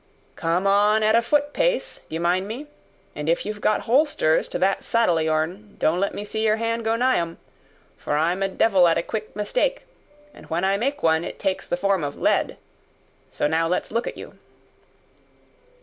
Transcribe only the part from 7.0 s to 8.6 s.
'em. For I'm a